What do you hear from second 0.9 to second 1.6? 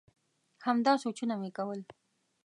سوچونه مي